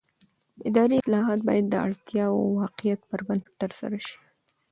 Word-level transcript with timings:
اداري 0.69 0.95
اصلاحات 1.01 1.39
باید 1.47 1.65
د 1.69 1.75
اړتیا 1.85 2.25
او 2.35 2.39
واقعیت 2.61 3.01
پر 3.09 3.19
بنسټ 3.27 3.53
ترسره 3.61 3.97
شي 4.05 4.17